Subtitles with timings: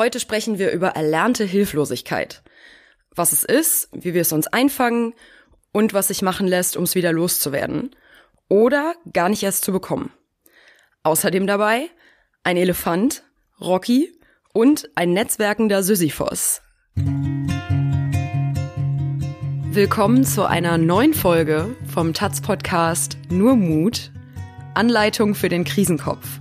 [0.00, 2.42] Heute sprechen wir über erlernte Hilflosigkeit.
[3.14, 5.12] Was es ist, wie wir es uns einfangen
[5.72, 7.94] und was sich machen lässt, um es wieder loszuwerden.
[8.48, 10.10] Oder gar nicht erst zu bekommen.
[11.02, 11.90] Außerdem dabei
[12.44, 13.24] ein Elefant,
[13.60, 14.10] Rocky
[14.54, 16.62] und ein netzwerkender Sisyphos.
[19.70, 24.12] Willkommen zu einer neuen Folge vom Taz Podcast Nur Mut.
[24.72, 26.40] Anleitung für den Krisenkopf.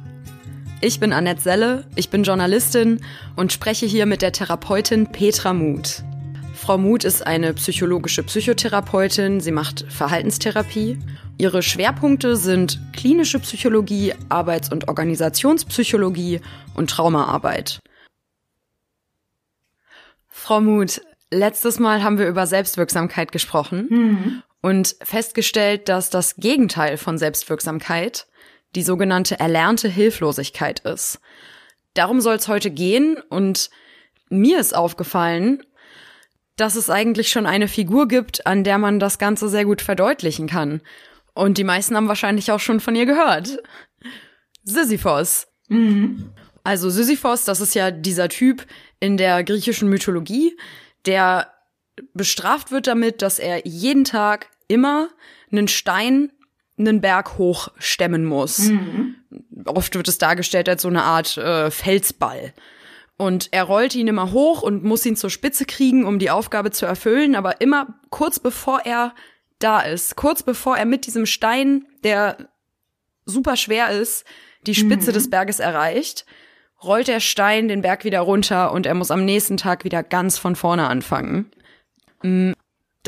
[0.81, 3.01] Ich bin Annette Selle, ich bin Journalistin
[3.35, 6.03] und spreche hier mit der Therapeutin Petra Muth.
[6.53, 10.97] Frau Muth ist eine psychologische Psychotherapeutin, sie macht Verhaltenstherapie.
[11.37, 16.39] Ihre Schwerpunkte sind klinische Psychologie, Arbeits- und Organisationspsychologie
[16.75, 17.81] und Traumaarbeit.
[20.29, 24.43] Frau Muth, letztes Mal haben wir über Selbstwirksamkeit gesprochen mhm.
[24.61, 28.28] und festgestellt, dass das Gegenteil von Selbstwirksamkeit
[28.75, 31.19] die sogenannte erlernte Hilflosigkeit ist.
[31.93, 33.69] Darum soll es heute gehen und
[34.29, 35.63] mir ist aufgefallen,
[36.55, 40.47] dass es eigentlich schon eine Figur gibt, an der man das Ganze sehr gut verdeutlichen
[40.47, 40.81] kann.
[41.33, 43.59] Und die meisten haben wahrscheinlich auch schon von ihr gehört.
[44.63, 45.47] Sisyphos.
[45.69, 46.31] Mhm.
[46.63, 48.65] Also Sisyphos, das ist ja dieser Typ
[48.99, 50.57] in der griechischen Mythologie,
[51.05, 51.51] der
[52.13, 55.09] bestraft wird damit, dass er jeden Tag immer
[55.51, 56.31] einen Stein
[56.79, 58.69] einen Berg hochstemmen muss.
[58.69, 59.15] Mhm.
[59.65, 62.53] Oft wird es dargestellt als so eine Art äh, Felsball.
[63.17, 66.71] Und er rollt ihn immer hoch und muss ihn zur Spitze kriegen, um die Aufgabe
[66.71, 69.13] zu erfüllen, aber immer kurz bevor er
[69.59, 72.37] da ist, kurz bevor er mit diesem Stein, der
[73.25, 74.25] super schwer ist,
[74.65, 75.15] die Spitze mhm.
[75.15, 76.25] des Berges erreicht,
[76.81, 80.37] rollt der Stein den Berg wieder runter und er muss am nächsten Tag wieder ganz
[80.37, 81.51] von vorne anfangen.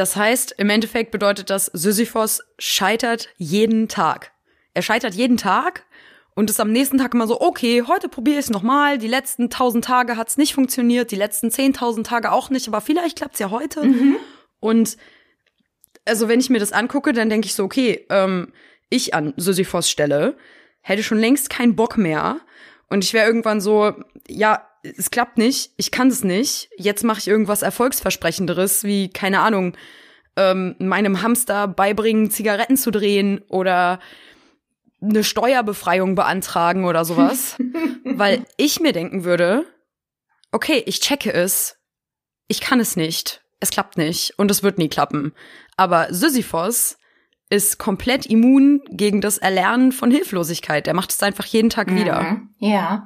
[0.01, 4.31] Das heißt, im Endeffekt bedeutet das, Sisyphos scheitert jeden Tag.
[4.73, 5.85] Er scheitert jeden Tag
[6.33, 8.97] und ist am nächsten Tag immer so, okay, heute probiere ich es nochmal.
[8.97, 12.81] Die letzten tausend Tage hat es nicht funktioniert, die letzten zehntausend Tage auch nicht, aber
[12.81, 13.83] vielleicht klappt es ja heute.
[13.83, 14.15] Mhm.
[14.59, 14.97] Und
[16.05, 18.53] also wenn ich mir das angucke, dann denke ich so, okay, ähm,
[18.89, 20.35] ich an Sisyphos Stelle
[20.81, 22.39] hätte schon längst keinen Bock mehr.
[22.89, 23.93] Und ich wäre irgendwann so,
[24.27, 29.41] ja, es klappt nicht, ich kann es nicht, jetzt mache ich irgendwas Erfolgsversprechenderes, wie, keine
[29.41, 29.77] Ahnung,
[30.35, 33.99] ähm, meinem Hamster beibringen, Zigaretten zu drehen oder
[35.01, 37.57] eine Steuerbefreiung beantragen oder sowas.
[38.03, 39.65] weil ich mir denken würde,
[40.51, 41.77] okay, ich checke es,
[42.47, 45.33] ich kann es nicht, es klappt nicht und es wird nie klappen.
[45.77, 46.97] Aber Sisyphos
[47.49, 50.87] ist komplett immun gegen das Erlernen von Hilflosigkeit.
[50.87, 52.21] Der macht es einfach jeden Tag wieder.
[52.21, 52.49] Mhm.
[52.59, 53.05] Ja.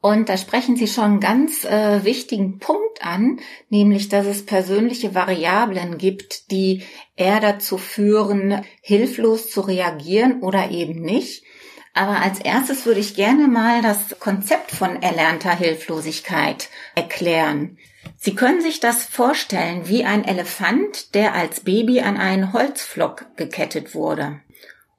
[0.00, 3.38] Und da sprechen Sie schon einen ganz äh, wichtigen Punkt an,
[3.68, 6.82] nämlich dass es persönliche Variablen gibt, die
[7.16, 11.44] eher dazu führen, hilflos zu reagieren oder eben nicht.
[11.92, 17.76] Aber als erstes würde ich gerne mal das Konzept von erlernter Hilflosigkeit erklären.
[18.16, 23.94] Sie können sich das vorstellen wie ein Elefant, der als Baby an einen Holzflock gekettet
[23.94, 24.40] wurde.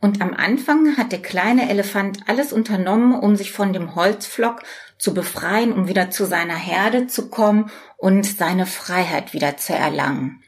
[0.01, 4.63] Und am Anfang hat der kleine Elefant alles unternommen, um sich von dem Holzflock
[5.01, 10.43] zu befreien, um wieder zu seiner Herde zu kommen und seine Freiheit wieder zu erlangen.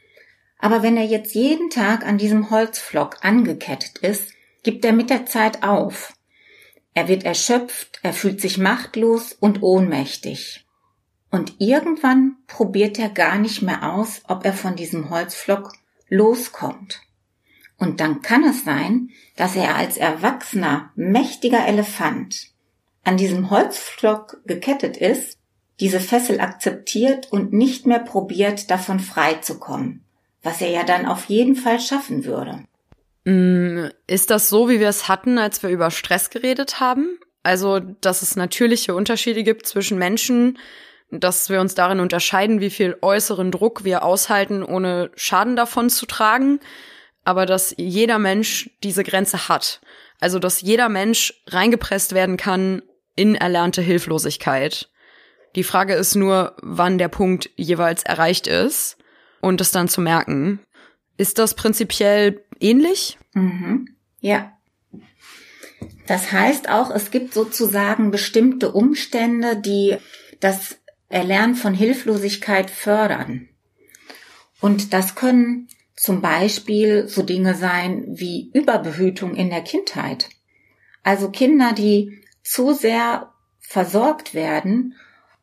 [0.60, 4.32] Aber wenn er jetzt jeden Tag an diesem Holzflock angekettet ist,
[4.62, 6.14] gibt er mit der Zeit auf.
[6.94, 10.68] Er wird erschöpft, er fühlt sich machtlos und ohnmächtig.
[11.32, 15.74] Und irgendwann probiert er gar nicht mehr aus, ob er von diesem Holzflock
[16.10, 17.02] loskommt.
[17.80, 22.53] Und dann kann es sein, dass er als erwachsener, mächtiger Elefant
[23.04, 25.38] an diesem Holzflock gekettet ist,
[25.80, 30.04] diese Fessel akzeptiert und nicht mehr probiert, davon frei zu kommen,
[30.42, 32.64] was er ja dann auf jeden Fall schaffen würde.
[33.26, 37.18] Mm, ist das so, wie wir es hatten, als wir über Stress geredet haben?
[37.42, 40.58] Also, dass es natürliche Unterschiede gibt zwischen Menschen,
[41.12, 46.06] dass wir uns darin unterscheiden, wie viel äußeren Druck wir aushalten, ohne Schaden davon zu
[46.06, 46.60] tragen,
[47.26, 49.82] aber dass jeder Mensch diese Grenze hat.
[50.20, 52.82] Also, dass jeder Mensch reingepresst werden kann
[53.16, 54.90] in erlernte Hilflosigkeit.
[55.56, 58.98] Die Frage ist nur, wann der Punkt jeweils erreicht ist
[59.42, 60.60] und es dann zu merken.
[61.18, 63.20] Ist das prinzipiell ähnlich?
[63.34, 63.96] Mhm.
[64.20, 64.58] Ja.
[66.08, 69.98] Das heißt auch, es gibt sozusagen bestimmte Umstände, die
[70.40, 70.78] das
[71.10, 73.48] Erlernen von Hilflosigkeit fördern.
[74.60, 80.30] Und das können zum Beispiel so Dinge sein wie Überbehütung in der Kindheit.
[81.04, 84.96] Also Kinder, die zu sehr versorgt werden,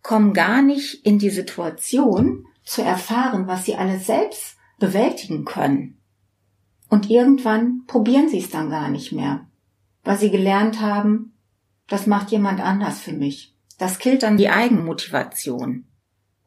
[0.03, 6.01] kommen gar nicht in die Situation zu erfahren, was sie alles selbst bewältigen können.
[6.89, 9.47] Und irgendwann probieren sie es dann gar nicht mehr,
[10.05, 11.33] weil sie gelernt haben,
[11.89, 13.55] das macht jemand anders für mich.
[13.79, 15.87] Das killt dann die Eigenmotivation.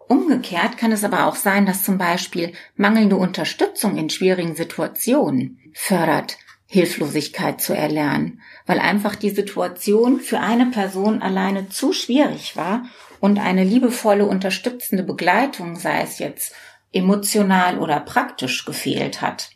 [0.07, 6.37] Umgekehrt kann es aber auch sein, dass zum Beispiel mangelnde Unterstützung in schwierigen Situationen fördert,
[6.73, 12.85] Hilflosigkeit zu erlernen, weil einfach die Situation für eine Person alleine zu schwierig war
[13.19, 16.55] und eine liebevolle, unterstützende Begleitung, sei es jetzt
[16.91, 19.51] emotional oder praktisch, gefehlt hat.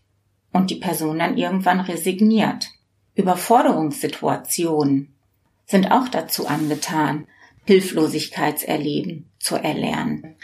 [0.53, 2.69] Und die Person dann irgendwann resigniert.
[3.15, 5.15] Überforderungssituationen
[5.65, 7.25] sind auch dazu angetan,
[7.65, 10.35] Hilflosigkeitserleben zu erlernen.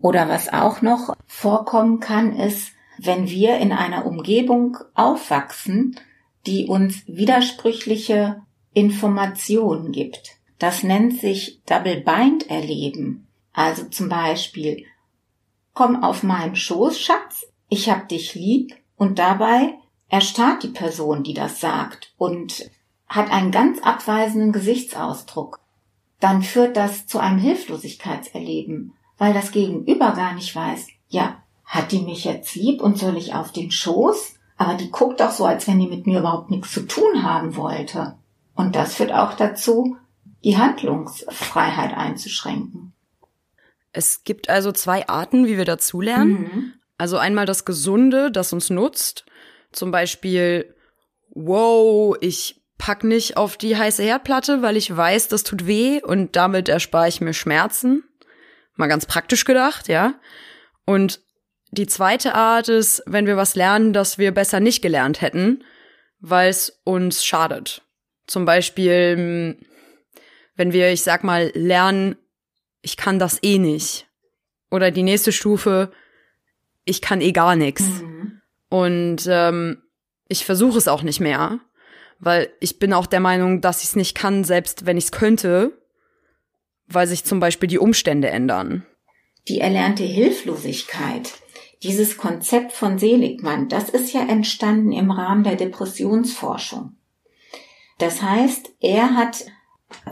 [0.00, 5.98] Oder was auch noch vorkommen kann, ist, wenn wir in einer Umgebung aufwachsen,
[6.46, 10.36] die uns widersprüchliche Informationen gibt.
[10.58, 13.26] Das nennt sich Double Bind erleben.
[13.52, 14.84] Also zum Beispiel,
[15.74, 19.74] komm auf meinen Schoß, Schatz, ich hab dich lieb und dabei
[20.08, 22.70] erstarrt die Person, die das sagt und
[23.08, 25.60] hat einen ganz abweisenden Gesichtsausdruck.
[26.20, 32.00] Dann führt das zu einem Hilflosigkeitserleben, weil das Gegenüber gar nicht weiß, ja, hat die
[32.00, 34.34] mich jetzt lieb und soll ich auf den Schoß?
[34.56, 37.56] Aber die guckt doch so, als wenn die mit mir überhaupt nichts zu tun haben
[37.56, 38.16] wollte.
[38.54, 39.98] Und das führt auch dazu,
[40.44, 42.94] die Handlungsfreiheit einzuschränken.
[43.92, 46.32] Es gibt also zwei Arten, wie wir dazulernen.
[46.32, 46.72] Mhm.
[46.96, 49.26] Also einmal das Gesunde, das uns nutzt.
[49.72, 50.74] Zum Beispiel,
[51.30, 56.36] wow, ich pack nicht auf die heiße Herdplatte, weil ich weiß, das tut weh und
[56.36, 58.04] damit erspare ich mir Schmerzen.
[58.76, 60.14] Mal ganz praktisch gedacht, ja.
[60.84, 61.20] Und
[61.70, 65.64] die zweite Art ist, wenn wir was lernen, das wir besser nicht gelernt hätten,
[66.20, 67.82] weil es uns schadet.
[68.26, 69.66] Zum Beispiel, hm,
[70.56, 72.16] wenn wir, ich sag mal, lernen,
[72.82, 74.06] ich kann das eh nicht.
[74.70, 75.92] Oder die nächste Stufe,
[76.84, 77.82] ich kann eh gar nichts.
[77.82, 78.40] Mhm.
[78.68, 79.82] Und ähm,
[80.28, 81.60] ich versuche es auch nicht mehr,
[82.18, 85.12] weil ich bin auch der Meinung, dass ich es nicht kann, selbst wenn ich es
[85.12, 85.72] könnte,
[86.86, 88.84] weil sich zum Beispiel die Umstände ändern.
[89.48, 91.32] Die erlernte Hilflosigkeit
[91.86, 96.96] dieses Konzept von Seligmann, das ist ja entstanden im Rahmen der Depressionsforschung.
[97.98, 99.46] Das heißt, er hat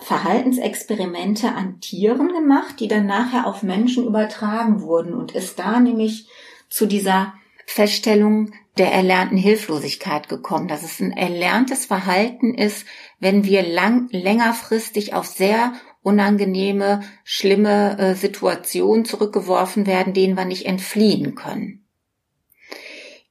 [0.01, 6.29] Verhaltensexperimente an Tieren gemacht, die dann nachher auf Menschen übertragen wurden und ist da nämlich
[6.69, 7.35] zu dieser
[7.67, 12.87] Feststellung der erlernten Hilflosigkeit gekommen, dass es ein erlerntes Verhalten ist,
[13.19, 15.73] wenn wir lang, längerfristig auf sehr
[16.05, 21.87] unangenehme, schlimme äh, Situationen zurückgeworfen werden, denen wir nicht entfliehen können.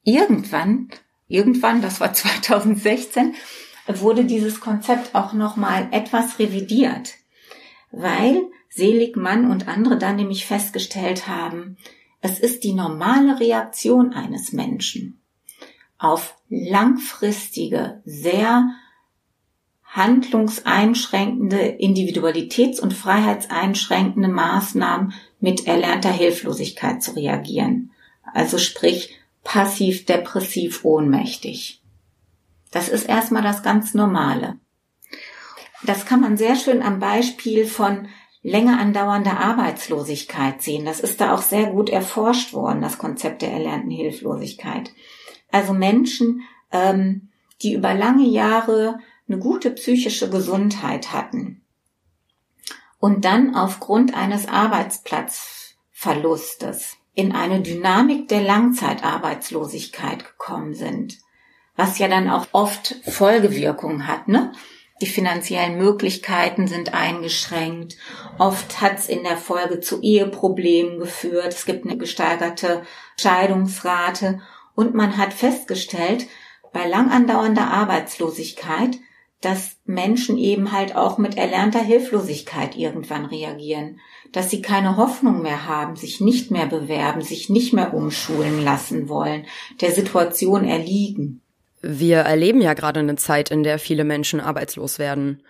[0.03, 0.89] Irgendwann,
[1.27, 3.35] irgendwann, das war 2016,
[3.87, 7.13] wurde dieses Konzept auch nochmal etwas revidiert,
[7.91, 11.77] weil Seligmann und andere dann nämlich festgestellt haben,
[12.21, 15.21] es ist die normale Reaktion eines Menschen
[15.99, 18.69] auf langfristige, sehr
[19.93, 27.91] handlungseinschränkende, individualitäts- und freiheitseinschränkende Maßnahmen mit erlernter Hilflosigkeit zu reagieren.
[28.33, 31.81] Also sprich passiv, depressiv, ohnmächtig.
[32.71, 34.57] Das ist erstmal das ganz Normale.
[35.83, 38.07] Das kann man sehr schön am Beispiel von
[38.41, 40.85] länger andauernder Arbeitslosigkeit sehen.
[40.85, 44.91] Das ist da auch sehr gut erforscht worden, das Konzept der erlernten Hilflosigkeit.
[45.51, 46.41] Also Menschen,
[46.71, 47.29] ähm,
[47.61, 48.99] die über lange Jahre
[49.33, 51.65] eine gute psychische Gesundheit hatten
[52.99, 61.17] und dann aufgrund eines Arbeitsplatzverlustes in eine Dynamik der Langzeitarbeitslosigkeit gekommen sind,
[61.75, 64.51] was ja dann auch oft Folgewirkungen hat, ne?
[65.01, 67.97] Die finanziellen Möglichkeiten sind eingeschränkt.
[68.37, 71.47] Oft hat es in der Folge zu Eheproblemen geführt.
[71.47, 72.83] Es gibt eine gesteigerte
[73.19, 74.39] Scheidungsrate.
[74.75, 76.27] Und man hat festgestellt,
[76.71, 78.99] bei lang andauernder Arbeitslosigkeit
[79.43, 83.99] dass Menschen eben halt auch mit erlernter Hilflosigkeit irgendwann reagieren,
[84.31, 89.09] dass sie keine Hoffnung mehr haben, sich nicht mehr bewerben, sich nicht mehr umschulen lassen
[89.09, 89.45] wollen,
[89.81, 91.41] der Situation erliegen.
[91.81, 95.43] Wir erleben ja gerade eine Zeit, in der viele Menschen arbeitslos werden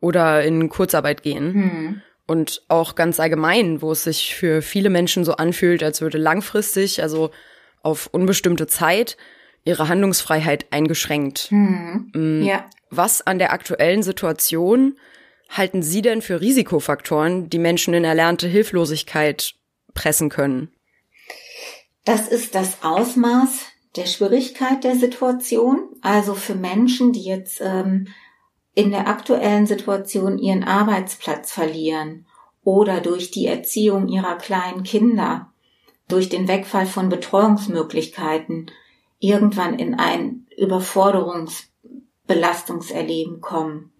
[0.00, 1.52] oder in Kurzarbeit gehen.
[1.52, 2.02] Hm.
[2.26, 7.02] Und auch ganz allgemein, wo es sich für viele Menschen so anfühlt, als würde langfristig,
[7.02, 7.32] also
[7.82, 9.16] auf unbestimmte Zeit,
[9.64, 11.48] ihre Handlungsfreiheit eingeschränkt.
[11.50, 12.12] Hm.
[12.14, 12.42] Mm.
[12.42, 12.64] Ja.
[12.90, 14.98] Was an der aktuellen Situation
[15.48, 19.54] halten Sie denn für Risikofaktoren, die Menschen in erlernte Hilflosigkeit
[19.94, 20.72] pressen können?
[22.04, 23.66] Das ist das Ausmaß
[23.96, 25.88] der Schwierigkeit der Situation.
[26.02, 28.08] Also für Menschen, die jetzt ähm,
[28.74, 32.26] in der aktuellen Situation ihren Arbeitsplatz verlieren
[32.62, 35.52] oder durch die Erziehung ihrer kleinen Kinder,
[36.08, 38.70] durch den Wegfall von Betreuungsmöglichkeiten
[39.18, 41.69] irgendwann in ein Überforderungs
[42.30, 43.90] Belastungserleben kommen.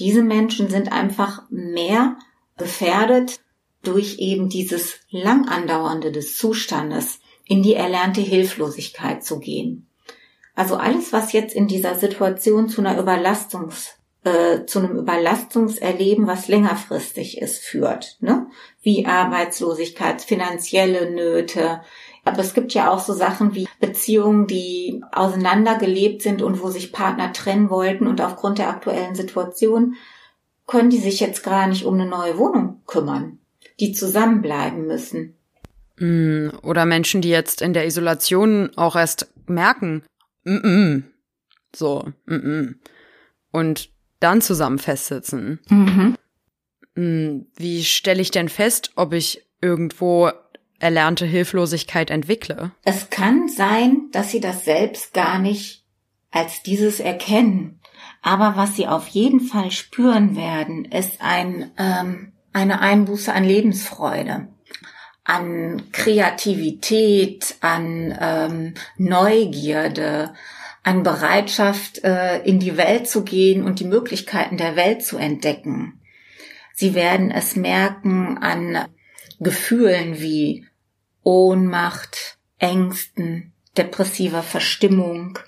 [0.00, 2.16] Diese Menschen sind einfach mehr
[2.56, 3.40] gefährdet,
[3.82, 9.86] durch eben dieses lang andauernde des Zustandes in die erlernte Hilflosigkeit zu gehen.
[10.54, 16.48] Also alles, was jetzt in dieser Situation zu einer Überlastungs äh, zu einem Überlastungserleben, was
[16.48, 18.48] längerfristig ist, führt, ne?
[18.80, 21.82] Wie Arbeitslosigkeit, finanzielle Nöte.
[22.28, 26.92] Aber es gibt ja auch so Sachen wie Beziehungen, die auseinandergelebt sind und wo sich
[26.92, 29.96] Partner trennen wollten und aufgrund der aktuellen Situation
[30.66, 33.38] können die sich jetzt gar nicht um eine neue Wohnung kümmern,
[33.80, 35.34] die zusammenbleiben müssen.
[35.98, 40.04] Mm, oder Menschen, die jetzt in der Isolation auch erst merken,
[40.44, 41.02] mm -mm.
[41.74, 42.74] so, mm -mm.
[43.50, 45.60] und dann zusammen festsitzen.
[45.68, 46.16] Mhm.
[46.94, 50.30] Mm, wie stelle ich denn fest, ob ich irgendwo
[50.78, 52.72] erlernte Hilflosigkeit entwickle?
[52.84, 55.84] Es kann sein, dass sie das selbst gar nicht
[56.30, 57.80] als dieses erkennen.
[58.22, 64.48] Aber was sie auf jeden Fall spüren werden, ist ein, ähm, eine Einbuße an Lebensfreude
[65.28, 70.32] an Kreativität, an ähm, Neugierde,
[70.82, 76.00] an Bereitschaft, äh, in die Welt zu gehen und die Möglichkeiten der Welt zu entdecken.
[76.72, 78.86] Sie werden es merken an
[79.40, 80.66] Gefühlen wie
[81.22, 85.38] Ohnmacht, Ängsten, depressiver Verstimmung.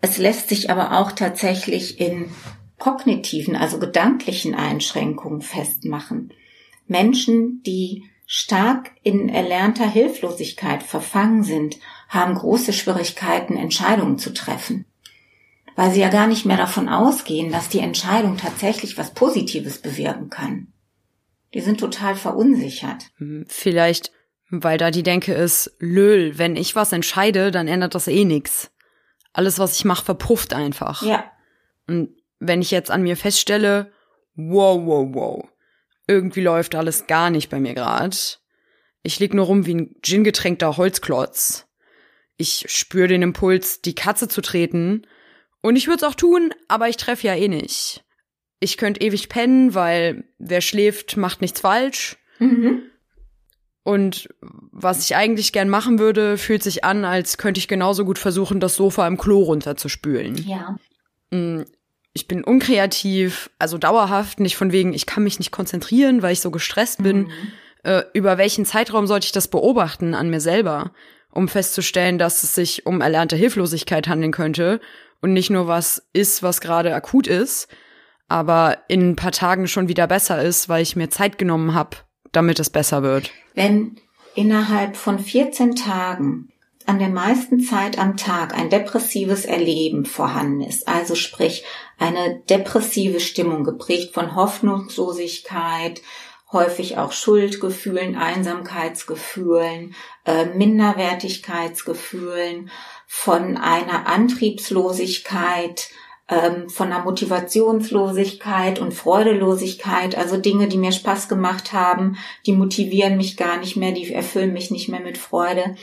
[0.00, 2.30] Es lässt sich aber auch tatsächlich in
[2.78, 6.32] kognitiven, also gedanklichen Einschränkungen festmachen.
[6.86, 14.84] Menschen, die stark in erlernter Hilflosigkeit verfangen sind, haben große Schwierigkeiten, Entscheidungen zu treffen.
[15.76, 20.30] Weil sie ja gar nicht mehr davon ausgehen, dass die Entscheidung tatsächlich was Positives bewirken
[20.30, 20.72] kann.
[21.54, 23.04] Die sind total verunsichert.
[23.18, 24.12] Hm, vielleicht,
[24.50, 28.70] weil da die Denke ist, Löl, wenn ich was entscheide, dann ändert das eh nix.
[29.32, 31.02] Alles, was ich mache, verpufft einfach.
[31.02, 31.30] Ja.
[31.86, 33.92] Und wenn ich jetzt an mir feststelle,
[34.34, 35.48] wow, wow, wow,
[36.06, 38.40] irgendwie läuft alles gar nicht bei mir grad.
[39.02, 41.66] Ich lieg nur rum wie ein gingetränkter Holzklotz.
[42.36, 45.06] Ich spür den Impuls, die Katze zu treten.
[45.62, 48.04] Und ich würde es auch tun, aber ich treffe ja eh nicht.
[48.60, 52.16] Ich könnte ewig pennen, weil wer schläft, macht nichts falsch.
[52.38, 52.82] Mhm.
[53.82, 58.18] Und was ich eigentlich gern machen würde, fühlt sich an, als könnte ich genauso gut
[58.18, 60.36] versuchen, das Sofa im Klo runterzuspülen.
[60.38, 60.76] Ja.
[61.30, 61.62] Mm,
[62.12, 66.40] ich bin unkreativ, also dauerhaft, nicht von wegen, ich kann mich nicht konzentrieren, weil ich
[66.40, 67.18] so gestresst bin.
[67.18, 67.30] Mhm.
[67.84, 70.90] Äh, über welchen Zeitraum sollte ich das beobachten an mir selber,
[71.30, 74.80] um festzustellen, dass es sich um erlernte Hilflosigkeit handeln könnte
[75.20, 77.68] und nicht nur was ist, was gerade akut ist,
[78.28, 81.96] aber in ein paar Tagen schon wieder besser ist, weil ich mir Zeit genommen habe,
[82.32, 83.30] damit es besser wird.
[83.54, 83.96] Wenn
[84.34, 86.48] innerhalb von 14 Tagen
[86.86, 91.64] an der meisten Zeit am Tag ein depressives Erleben vorhanden ist, also sprich
[91.98, 96.00] eine depressive Stimmung geprägt von Hoffnungslosigkeit,
[96.52, 102.70] häufig auch Schuldgefühlen, Einsamkeitsgefühlen, äh, Minderwertigkeitsgefühlen,
[103.06, 105.90] von einer Antriebslosigkeit,
[106.28, 112.16] ähm, von einer Motivationslosigkeit und Freudelosigkeit, also Dinge, die mir Spaß gemacht haben,
[112.46, 115.74] die motivieren mich gar nicht mehr, die erfüllen mich nicht mehr mit Freude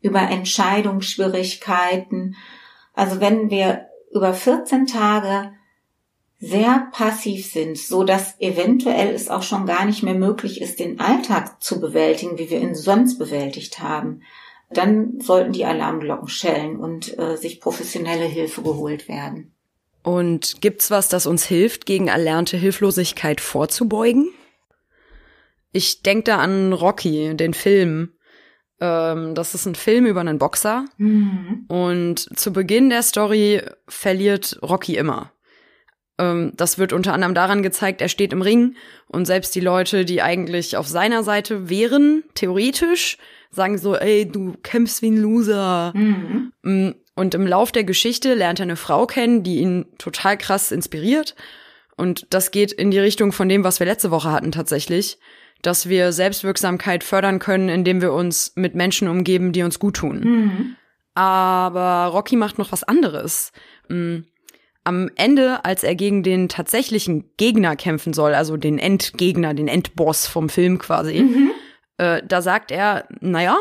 [0.00, 2.36] über Entscheidungsschwierigkeiten.
[2.94, 5.52] Also wenn wir über 14 Tage
[6.40, 10.98] sehr passiv sind, so dass eventuell es auch schon gar nicht mehr möglich ist, den
[10.98, 14.22] Alltag zu bewältigen, wie wir ihn sonst bewältigt haben,
[14.68, 19.51] dann sollten die Alarmglocken schellen und äh, sich professionelle Hilfe geholt werden.
[20.02, 24.30] Und gibt's was, das uns hilft, gegen erlernte Hilflosigkeit vorzubeugen?
[25.72, 28.12] Ich denke da an Rocky, den Film.
[28.80, 30.84] Ähm, das ist ein Film über einen Boxer.
[30.98, 31.64] Mhm.
[31.68, 35.32] Und zu Beginn der Story verliert Rocky immer.
[36.18, 40.04] Ähm, das wird unter anderem daran gezeigt, er steht im Ring und selbst die Leute,
[40.04, 43.18] die eigentlich auf seiner Seite wären, theoretisch,
[43.50, 45.92] sagen so, ey, du kämpfst wie ein Loser.
[45.94, 46.94] Mhm.
[47.14, 51.34] Und im Lauf der Geschichte lernt er eine Frau kennen, die ihn total krass inspiriert.
[51.96, 55.18] Und das geht in die Richtung von dem, was wir letzte Woche hatten tatsächlich
[55.62, 60.20] dass wir Selbstwirksamkeit fördern können, indem wir uns mit Menschen umgeben, die uns gut tun.
[60.20, 60.76] Mhm.
[61.14, 63.52] Aber Rocky macht noch was anderes.
[63.88, 64.20] Mm,
[64.84, 70.26] am Ende, als er gegen den tatsächlichen Gegner kämpfen soll, also den Endgegner, den Endboss
[70.26, 71.50] vom Film quasi, mhm.
[71.98, 73.56] äh, da sagt er, naja,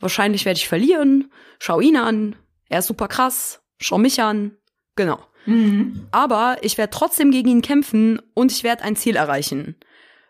[0.00, 2.36] wahrscheinlich werde ich verlieren, schau ihn an,
[2.74, 4.56] er ist super krass, schau mich an,
[4.96, 5.20] genau.
[5.46, 6.08] Mhm.
[6.10, 9.76] Aber ich werde trotzdem gegen ihn kämpfen und ich werde ein Ziel erreichen.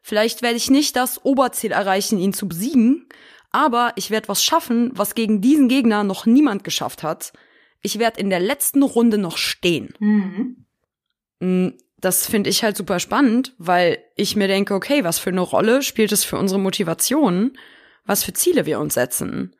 [0.02, 3.08] Vielleicht werde ich nicht das Oberziel erreichen, ihn zu besiegen,
[3.50, 7.32] aber ich werde was schaffen, was gegen diesen Gegner noch niemand geschafft hat.
[7.80, 9.94] Ich werde in der letzten Runde noch stehen.
[9.98, 10.66] Mhm.
[11.40, 15.40] Mm, das finde ich halt super spannend, weil ich mir denke, okay, was für eine
[15.40, 17.56] Rolle spielt es für unsere Motivation,
[18.04, 19.56] was für Ziele wir uns setzen.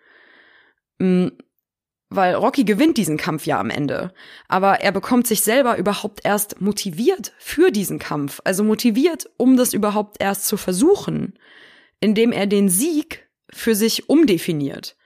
[2.14, 4.12] Weil Rocky gewinnt diesen Kampf ja am Ende.
[4.48, 8.40] Aber er bekommt sich selber überhaupt erst motiviert für diesen Kampf.
[8.44, 11.38] Also motiviert, um das überhaupt erst zu versuchen,
[12.00, 14.96] indem er den Sieg für sich umdefiniert.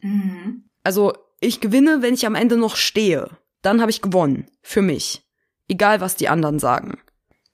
[0.00, 0.64] Mhm.
[0.82, 3.30] Also ich gewinne, wenn ich am Ende noch stehe.
[3.62, 4.46] Dann habe ich gewonnen.
[4.62, 5.22] Für mich.
[5.68, 6.98] Egal, was die anderen sagen.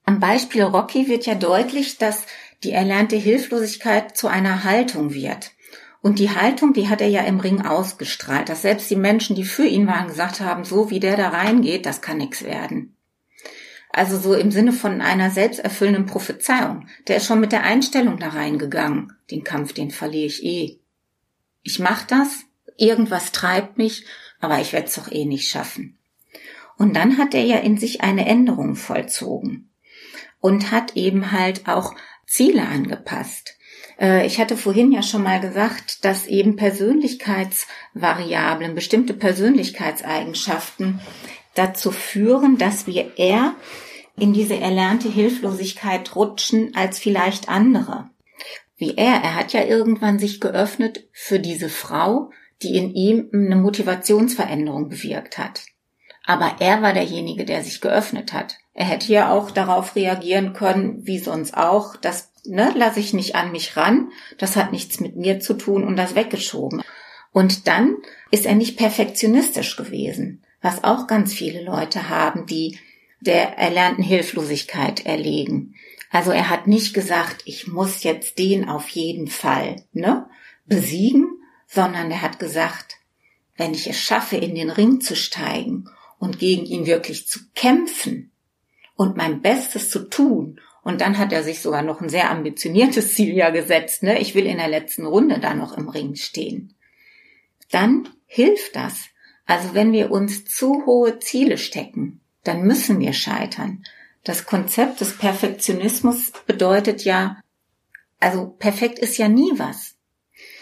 [0.05, 2.25] Am Beispiel Rocky wird ja deutlich, dass
[2.63, 5.51] die erlernte Hilflosigkeit zu einer Haltung wird.
[6.01, 9.43] Und die Haltung, die hat er ja im Ring ausgestrahlt, dass selbst die Menschen, die
[9.43, 12.95] für ihn waren, gesagt haben, so wie der da reingeht, das kann nichts werden.
[13.91, 16.87] Also so im Sinne von einer selbsterfüllenden Prophezeiung.
[17.07, 19.13] Der ist schon mit der Einstellung da reingegangen.
[19.29, 20.79] Den Kampf, den verliere ich eh.
[21.61, 22.45] Ich mach das,
[22.77, 24.05] irgendwas treibt mich,
[24.39, 25.97] aber ich werde es doch eh nicht schaffen.
[26.77, 29.69] Und dann hat er ja in sich eine Änderung vollzogen
[30.39, 31.93] und hat eben halt auch
[32.25, 33.55] Ziele angepasst.
[34.01, 40.99] Äh, ich hatte vorhin ja schon mal gesagt, dass eben Persönlichkeitsvariablen, bestimmte Persönlichkeitseigenschaften
[41.53, 43.53] dazu führen, dass wir eher
[44.17, 48.09] in diese erlernte Hilflosigkeit rutschen als vielleicht andere.
[48.77, 52.31] Wie er, er hat ja irgendwann sich geöffnet für diese Frau,
[52.61, 55.63] die in ihm eine Motivationsveränderung bewirkt hat.
[56.25, 58.57] Aber er war derjenige, der sich geöffnet hat.
[58.73, 63.35] Er hätte ja auch darauf reagieren können, wie sonst auch, dass ne, lasse ich nicht
[63.35, 66.81] an mich ran, das hat nichts mit mir zu tun und das weggeschoben.
[67.31, 67.97] Und dann
[68.29, 72.77] ist er nicht perfektionistisch gewesen, was auch ganz viele Leute haben, die
[73.21, 75.75] der erlernten Hilflosigkeit erlegen.
[76.09, 80.27] Also er hat nicht gesagt, ich muss jetzt den auf jeden Fall ne,
[80.65, 81.29] besiegen,
[81.67, 82.97] sondern er hat gesagt,
[83.55, 88.31] wenn ich es schaffe, in den Ring zu steigen und gegen ihn wirklich zu kämpfen
[88.95, 93.13] und mein Bestes zu tun und dann hat er sich sogar noch ein sehr ambitioniertes
[93.15, 94.03] Ziel ja gesetzt.
[94.03, 94.19] Ne?
[94.19, 96.75] Ich will in der letzten Runde da noch im Ring stehen.
[97.71, 99.05] Dann hilft das.
[99.45, 103.83] Also wenn wir uns zu hohe Ziele stecken, dann müssen wir scheitern.
[104.23, 107.41] Das Konzept des Perfektionismus bedeutet ja,
[108.19, 109.95] also perfekt ist ja nie was.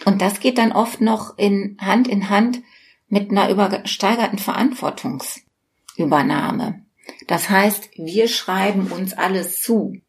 [0.04, 2.62] Und das geht dann oft noch in Hand in Hand
[3.08, 6.82] mit einer übersteigerten Verantwortungsübernahme.
[7.26, 10.00] Das heißt, wir schreiben uns alles zu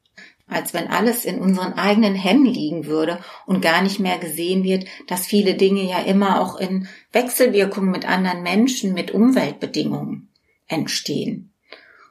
[0.47, 4.85] als wenn alles in unseren eigenen Händen liegen würde und gar nicht mehr gesehen wird,
[5.07, 10.29] dass viele Dinge ja immer auch in Wechselwirkung mit anderen Menschen, mit Umweltbedingungen
[10.67, 11.53] entstehen.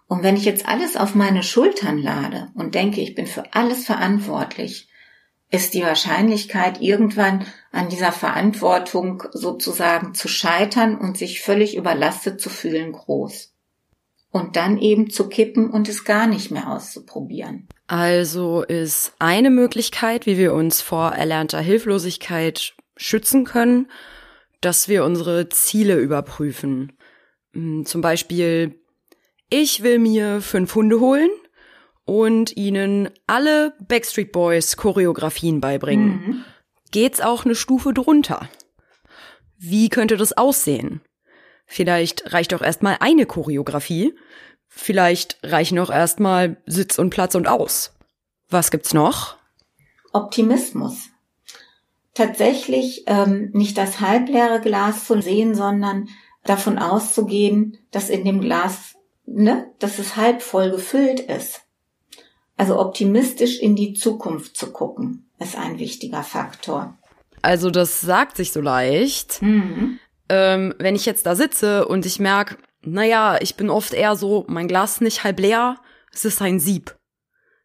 [0.06, 3.84] Und wenn ich jetzt alles auf meine Schultern lade und denke, ich bin für alles
[3.84, 4.88] verantwortlich,
[5.50, 12.50] ist die Wahrscheinlichkeit, irgendwann an dieser Verantwortung sozusagen zu scheitern und sich völlig überlastet zu
[12.50, 13.52] fühlen, groß
[14.30, 17.68] und dann eben zu kippen und es gar nicht mehr auszuprobieren.
[17.90, 23.90] Also ist eine Möglichkeit, wie wir uns vor erlernter Hilflosigkeit schützen können,
[24.60, 26.92] dass wir unsere Ziele überprüfen.
[27.52, 28.78] Hm, zum Beispiel,
[29.48, 31.30] ich will mir fünf Hunde holen
[32.04, 36.06] und ihnen alle Backstreet Boys Choreografien beibringen.
[36.06, 36.44] Mhm.
[36.92, 38.48] Geht's auch eine Stufe drunter?
[39.58, 41.00] Wie könnte das aussehen?
[41.66, 44.14] Vielleicht reicht auch erstmal eine Choreografie.
[44.70, 47.92] Vielleicht reichen auch erstmal Sitz und Platz und aus.
[48.48, 49.36] Was gibt's noch?
[50.12, 51.10] Optimismus.
[52.14, 56.08] Tatsächlich ähm, nicht das halbleere Glas zu sehen, sondern
[56.44, 58.94] davon auszugehen, dass in dem Glas,
[59.26, 61.62] ne, dass es halb voll gefüllt ist.
[62.56, 66.96] Also optimistisch in die Zukunft zu gucken, ist ein wichtiger Faktor.
[67.42, 69.42] Also das sagt sich so leicht.
[69.42, 69.98] Mhm
[70.30, 74.44] ähm, wenn ich jetzt da sitze und ich merke, naja, ich bin oft eher so,
[74.48, 75.76] mein Glas nicht halb leer,
[76.12, 76.96] es ist ein Sieb.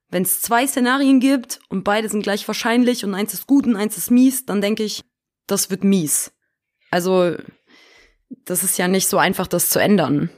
[0.10, 3.76] Wenn es zwei Szenarien gibt und beide sind gleich wahrscheinlich und eins ist gut und
[3.76, 5.04] eins ist mies, dann denke ich,
[5.48, 6.32] das wird mies.
[6.92, 7.36] Also,
[8.46, 10.30] das ist ja nicht so einfach, das zu ändern.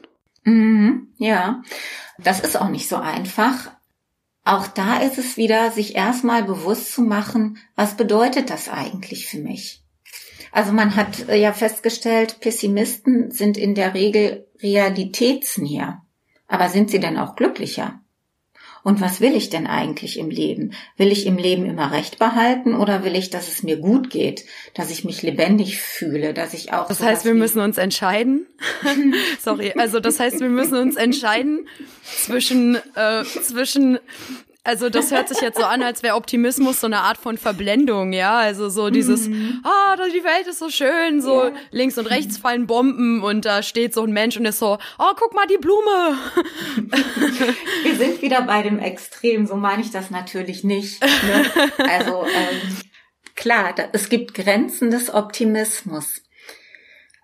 [0.43, 1.61] Mhm, ja,
[2.17, 3.71] das ist auch nicht so einfach.
[4.43, 9.39] Auch da ist es wieder, sich erstmal bewusst zu machen, was bedeutet das eigentlich für
[9.39, 9.83] mich?
[10.57, 16.01] Also man hat äh, ja festgestellt, Pessimisten sind in der Regel realitätsnäher.
[16.47, 18.01] Aber sind sie denn auch glücklicher?
[18.81, 20.73] Und was will ich denn eigentlich im Leben?
[20.95, 24.45] Will ich im Leben immer Recht behalten oder will ich, dass es mir gut geht,
[24.73, 26.87] dass ich mich lebendig fühle, dass ich auch.
[26.87, 28.47] Das heißt, wir müssen uns entscheiden.
[29.39, 31.67] Sorry, also das heißt, wir müssen uns entscheiden
[32.03, 33.99] zwischen äh, zwischen
[34.67, 38.11] Also das hört sich jetzt so an, als wäre Optimismus so eine Art von Verblendung,
[38.11, 38.37] ja.
[38.37, 39.63] Also so dieses, mhm.
[39.63, 41.53] ah, die Welt ist so schön, so ja.
[41.71, 45.11] links und rechts fallen Bomben und da steht so ein Mensch und ist so, oh,
[45.15, 46.17] guck mal die Blume.
[47.83, 51.01] Wir sind wieder bei dem Extrem, so meine ich das natürlich nicht.
[51.01, 51.45] Ne?
[51.89, 52.77] Also ähm,
[53.35, 56.23] klar, da, es gibt Grenzen des Optimismus.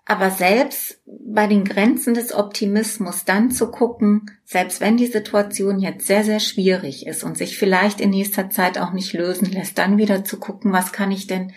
[0.06, 6.06] Aber selbst bei den Grenzen des Optimismus dann zu gucken, selbst wenn die Situation jetzt
[6.06, 9.96] sehr, sehr schwierig ist und sich vielleicht in nächster Zeit auch nicht lösen lässt, dann
[9.96, 11.54] wieder zu gucken, was kann ich denn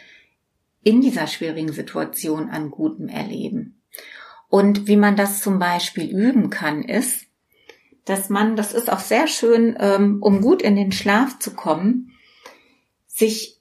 [0.84, 3.82] in dieser schwierigen Situation an Gutem erleben.
[4.48, 7.26] Und wie man das zum Beispiel üben kann, ist,
[8.06, 12.14] dass man, das ist auch sehr schön, ähm, um gut in den Schlaf zu kommen,
[13.06, 13.60] sich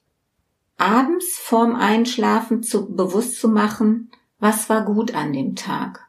[0.76, 6.06] abends vorm Einschlafen zu bewusst zu machen, was war gut an dem Tag?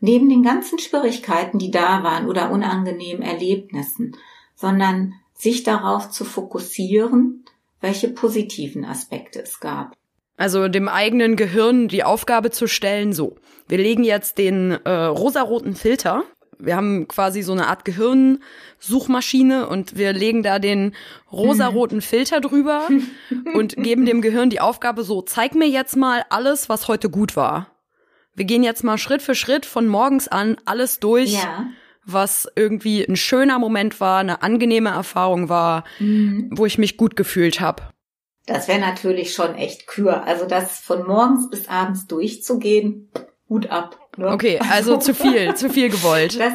[0.00, 4.16] Neben den ganzen Schwierigkeiten, die da waren oder unangenehmen Erlebnissen,
[4.54, 7.44] sondern sich darauf zu fokussieren,
[7.80, 9.94] welche positiven Aspekte es gab.
[10.36, 13.36] Also dem eigenen Gehirn die Aufgabe zu stellen, so,
[13.68, 16.24] wir legen jetzt den äh, rosaroten Filter.
[16.58, 20.94] Wir haben quasi so eine Art Gehirnsuchmaschine und wir legen da den
[21.30, 22.88] rosaroten Filter drüber
[23.54, 27.36] und geben dem Gehirn die Aufgabe so, zeig mir jetzt mal alles, was heute gut
[27.36, 27.70] war.
[28.34, 31.32] Wir gehen jetzt mal Schritt für Schritt von morgens an alles durch.
[31.32, 31.66] Ja
[32.06, 36.48] was irgendwie ein schöner Moment war, eine angenehme Erfahrung war, mhm.
[36.52, 37.82] wo ich mich gut gefühlt habe.
[38.46, 40.22] Das wäre natürlich schon echt kür.
[40.22, 43.10] Also das von morgens bis abends durchzugehen,
[43.48, 43.98] Hut ab.
[44.16, 44.30] Ne?
[44.30, 46.38] Okay, also zu viel, zu viel gewollt.
[46.38, 46.54] Das,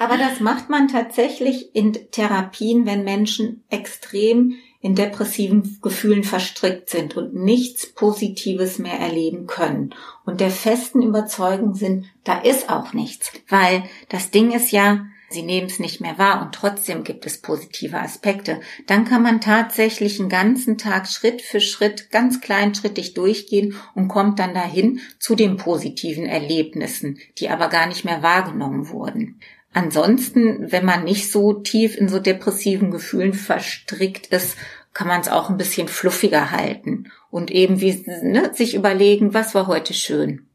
[0.00, 7.16] aber das macht man tatsächlich in Therapien, wenn Menschen extrem in depressiven Gefühlen verstrickt sind
[7.16, 13.32] und nichts Positives mehr erleben können und der festen Überzeugung sind, da ist auch nichts.
[13.48, 17.40] Weil das Ding ist ja, sie nehmen es nicht mehr wahr und trotzdem gibt es
[17.40, 23.74] positive Aspekte, dann kann man tatsächlich einen ganzen Tag Schritt für Schritt ganz kleinschrittig durchgehen
[23.94, 29.40] und kommt dann dahin zu den positiven Erlebnissen, die aber gar nicht mehr wahrgenommen wurden.
[29.72, 34.56] Ansonsten, wenn man nicht so tief in so depressiven Gefühlen verstrickt ist,
[34.92, 39.54] kann man es auch ein bisschen fluffiger halten und eben wie ne, sich überlegen, was
[39.54, 40.48] war heute schön?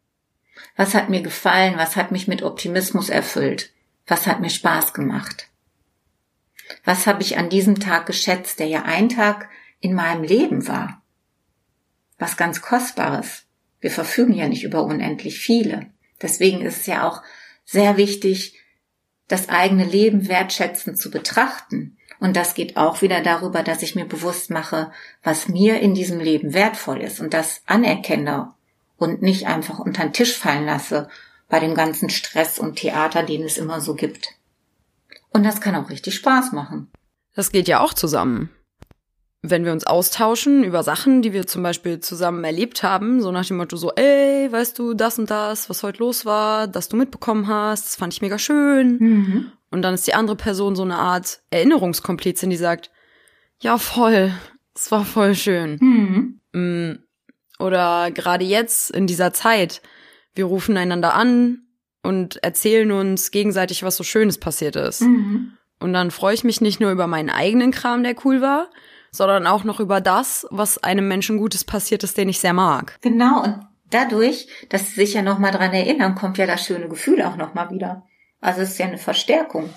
[0.75, 1.73] Was hat mir gefallen?
[1.77, 3.71] Was hat mich mit Optimismus erfüllt?
[4.07, 5.49] Was hat mir Spaß gemacht?
[6.85, 11.01] Was habe ich an diesem Tag geschätzt, der ja ein Tag in meinem Leben war?
[12.17, 13.43] Was ganz Kostbares.
[13.79, 15.91] Wir verfügen ja nicht über unendlich viele.
[16.21, 17.21] Deswegen ist es ja auch
[17.63, 18.55] sehr wichtig,
[19.27, 21.97] das eigene Leben wertschätzend zu betrachten.
[22.19, 24.91] Und das geht auch wieder darüber, dass ich mir bewusst mache,
[25.21, 28.53] was mir in diesem Leben wertvoll ist und das anerkenne
[28.97, 31.09] und nicht einfach unter den Tisch fallen lasse
[31.49, 34.29] bei dem ganzen Stress und Theater, den es immer so gibt.
[35.31, 36.89] Und das kann auch richtig Spaß machen.
[37.35, 38.49] Das geht ja auch zusammen.
[39.43, 43.45] Wenn wir uns austauschen über Sachen, die wir zum Beispiel zusammen erlebt haben, so nach
[43.45, 46.97] dem Motto so, ey, weißt du, das und das, was heute los war, das du
[46.97, 48.97] mitbekommen hast, das fand ich mega schön.
[48.97, 49.51] Mhm.
[49.69, 52.89] Und dann ist die andere Person so eine Art Erinnerungskomplizin, die sagt,
[53.59, 54.33] ja, voll,
[54.73, 55.77] es war voll schön.
[55.79, 56.39] Mhm.
[56.53, 56.99] Mm,
[57.59, 59.81] oder gerade jetzt in dieser Zeit,
[60.37, 61.63] wir rufen einander an
[62.03, 65.01] und erzählen uns gegenseitig, was so Schönes passiert ist.
[65.01, 65.53] Mhm.
[65.79, 68.69] Und dann freue ich mich nicht nur über meinen eigenen Kram, der cool war,
[69.11, 72.97] sondern auch noch über das, was einem Menschen Gutes passiert ist, den ich sehr mag.
[73.01, 73.59] Genau, und
[73.91, 77.69] dadurch, dass sie sich ja nochmal dran erinnern, kommt ja das schöne Gefühl auch nochmal
[77.71, 78.05] wieder.
[78.41, 79.69] Also es ist ja eine Verstärkung.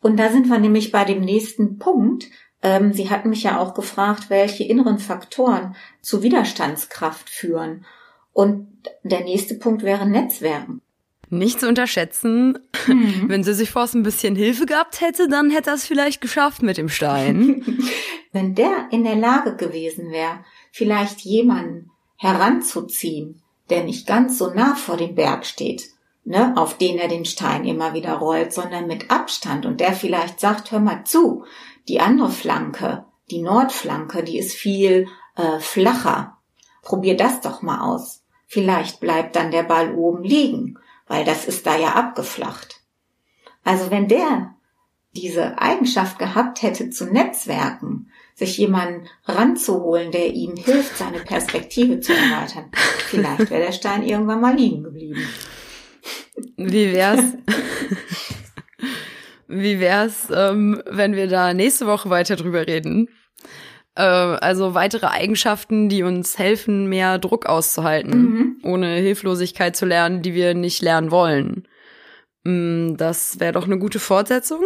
[0.00, 2.26] Und da sind wir nämlich bei dem nächsten Punkt.
[2.62, 7.84] Ähm, sie hatten mich ja auch gefragt, welche inneren Faktoren zu Widerstandskraft führen.
[8.32, 8.68] Und
[9.02, 10.80] der nächste Punkt wäre Netzwerken.
[11.28, 12.58] Nicht zu unterschätzen.
[12.86, 13.24] Mhm.
[13.28, 16.62] Wenn sie sich vorher ein bisschen Hilfe gehabt hätte, dann hätte er es vielleicht geschafft
[16.62, 17.64] mit dem Stein.
[18.32, 24.74] Wenn der in der Lage gewesen wäre, vielleicht jemanden heranzuziehen, der nicht ganz so nah
[24.74, 25.88] vor dem Berg steht,
[26.24, 30.38] ne, auf den er den Stein immer wieder rollt, sondern mit Abstand und der vielleicht
[30.38, 31.44] sagt, hör mal zu,
[31.88, 36.36] die andere Flanke, die Nordflanke, die ist viel äh, flacher.
[36.82, 38.21] Probier das doch mal aus.
[38.52, 42.82] Vielleicht bleibt dann der Ball oben liegen, weil das ist da ja abgeflacht.
[43.64, 44.54] Also wenn der
[45.16, 52.12] diese Eigenschaft gehabt hätte zu Netzwerken, sich jemanden ranzuholen, der ihm hilft, seine Perspektive zu
[52.12, 52.70] erweitern,
[53.06, 55.26] vielleicht wäre der Stein irgendwann mal liegen geblieben.
[56.58, 57.20] Wie wär's?
[59.48, 63.08] Wie wär's, ähm, wenn wir da nächste Woche weiter drüber reden?
[63.94, 68.56] Äh, also weitere Eigenschaften, die uns helfen, mehr Druck auszuhalten, mhm.
[68.62, 71.68] ohne Hilflosigkeit zu lernen, die wir nicht lernen wollen.
[72.44, 74.62] Mm, das wäre doch eine gute Fortsetzung.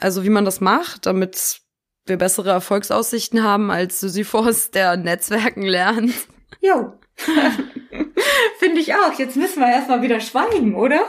[0.00, 1.60] Also wie man das macht, damit
[2.06, 6.12] wir bessere Erfolgsaussichten haben als Sisyphos, der Netzwerken lernt.
[6.60, 6.98] Jo.
[8.58, 9.18] Finde ich auch.
[9.18, 11.00] Jetzt müssen wir erstmal wieder schweigen, oder?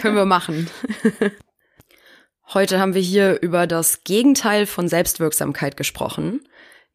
[0.00, 0.68] Können wir machen.
[2.54, 6.46] Heute haben wir hier über das Gegenteil von Selbstwirksamkeit gesprochen,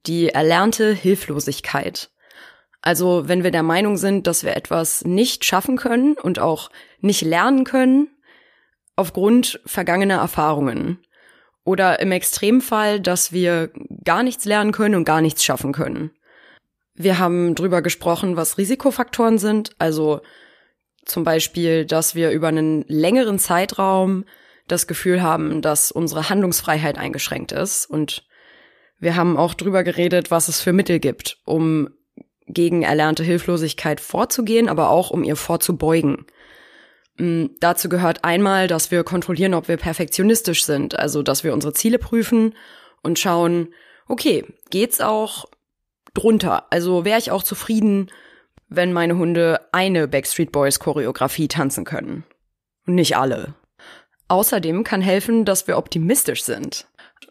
[0.05, 2.11] die erlernte Hilflosigkeit.
[2.81, 6.69] Also wenn wir der Meinung sind, dass wir etwas nicht schaffen können und auch
[7.01, 8.07] nicht lernen können,
[8.95, 10.99] aufgrund vergangener Erfahrungen.
[11.65, 13.69] Oder im Extremfall, dass wir
[14.05, 16.11] gar nichts lernen können und gar nichts schaffen können.
[16.93, 20.21] Wir haben drüber gesprochen, was Risikofaktoren sind, also
[21.03, 24.23] zum Beispiel, dass wir über einen längeren Zeitraum
[24.71, 27.86] das Gefühl haben, dass unsere Handlungsfreiheit eingeschränkt ist.
[27.86, 28.25] Und
[28.99, 31.89] wir haben auch drüber geredet, was es für Mittel gibt, um
[32.47, 36.25] gegen erlernte Hilflosigkeit vorzugehen, aber auch um ihr vorzubeugen.
[37.17, 41.73] Mm, dazu gehört einmal, dass wir kontrollieren, ob wir perfektionistisch sind, also dass wir unsere
[41.73, 42.55] Ziele prüfen
[43.03, 43.73] und schauen,
[44.08, 45.45] okay, geht's auch
[46.13, 46.65] drunter?
[46.71, 48.10] Also wäre ich auch zufrieden,
[48.67, 52.23] wenn meine Hunde eine Backstreet Boys Choreografie tanzen können.
[52.86, 53.55] Und nicht alle.
[54.29, 56.87] Außerdem kann helfen, dass wir optimistisch sind.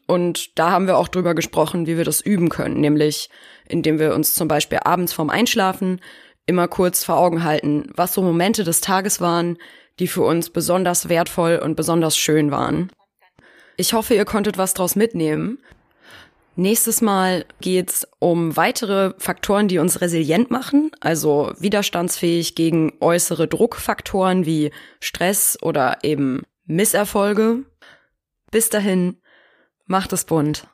[0.06, 3.30] Und da haben wir auch drüber gesprochen, wie wir das üben können, nämlich
[3.68, 6.00] indem wir uns zum Beispiel abends vorm Einschlafen
[6.46, 9.58] immer kurz vor Augen halten, was so Momente des Tages waren,
[9.98, 12.90] die für uns besonders wertvoll und besonders schön waren.
[13.76, 15.58] Ich hoffe, ihr konntet was draus mitnehmen.
[16.56, 24.44] Nächstes Mal geht's um weitere Faktoren, die uns resilient machen, also widerstandsfähig gegen äußere Druckfaktoren
[24.44, 27.64] wie Stress oder eben Misserfolge.
[28.50, 29.20] Bis dahin,
[29.87, 30.68] macht es bunt.